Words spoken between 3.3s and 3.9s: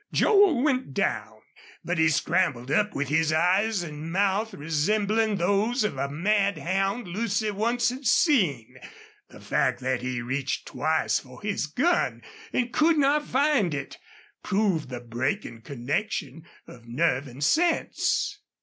eyes